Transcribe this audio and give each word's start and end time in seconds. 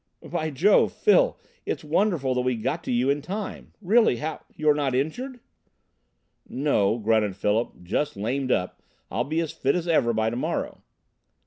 "By 0.27 0.49
Jove! 0.49 0.93
Phil, 0.93 1.37
it's 1.63 1.83
wonderful 1.83 2.33
that 2.33 2.41
we 2.41 2.55
got 2.55 2.83
to 2.85 2.91
you 2.91 3.11
in 3.11 3.21
time. 3.21 3.73
Really, 3.83 4.15
how 4.17 4.39
you're 4.55 4.73
not 4.73 4.95
injured?" 4.95 5.39
"No," 6.49 6.97
grunted 6.97 7.35
Philip, 7.35 7.83
"just 7.83 8.17
lamed 8.17 8.51
up. 8.51 8.81
I'll 9.11 9.25
be 9.25 9.41
as 9.41 9.51
fit 9.51 9.75
as 9.75 9.87
ever 9.87 10.11
by 10.11 10.31
to 10.31 10.35
morrow." 10.35 10.81